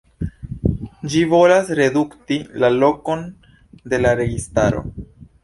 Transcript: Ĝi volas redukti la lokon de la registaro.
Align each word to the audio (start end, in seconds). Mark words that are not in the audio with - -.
Ĝi 1.13 1.19
volas 1.33 1.69
redukti 1.81 2.39
la 2.65 2.71
lokon 2.77 3.23
de 3.93 4.01
la 4.07 4.17
registaro. 4.23 4.85